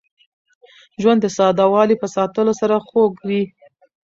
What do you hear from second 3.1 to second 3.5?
وي.